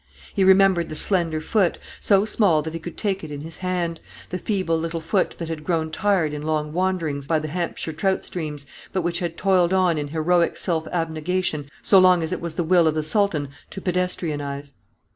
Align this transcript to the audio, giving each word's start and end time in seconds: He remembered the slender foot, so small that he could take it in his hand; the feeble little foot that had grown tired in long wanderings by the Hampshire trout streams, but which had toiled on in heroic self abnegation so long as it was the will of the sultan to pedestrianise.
He 0.33 0.43
remembered 0.43 0.89
the 0.89 0.95
slender 0.95 1.39
foot, 1.41 1.77
so 1.99 2.25
small 2.25 2.63
that 2.63 2.73
he 2.73 2.79
could 2.79 2.97
take 2.97 3.23
it 3.23 3.29
in 3.29 3.41
his 3.41 3.57
hand; 3.57 4.01
the 4.29 4.39
feeble 4.39 4.75
little 4.79 4.99
foot 4.99 5.35
that 5.37 5.47
had 5.47 5.63
grown 5.63 5.91
tired 5.91 6.33
in 6.33 6.41
long 6.41 6.73
wanderings 6.73 7.27
by 7.27 7.37
the 7.37 7.49
Hampshire 7.49 7.93
trout 7.93 8.25
streams, 8.25 8.65
but 8.91 9.03
which 9.03 9.19
had 9.19 9.37
toiled 9.37 9.73
on 9.73 9.99
in 9.99 10.07
heroic 10.07 10.57
self 10.57 10.87
abnegation 10.87 11.69
so 11.83 11.99
long 11.99 12.23
as 12.23 12.31
it 12.31 12.41
was 12.41 12.55
the 12.55 12.63
will 12.63 12.87
of 12.87 12.95
the 12.95 13.03
sultan 13.03 13.49
to 13.69 13.79
pedestrianise. 13.79 14.73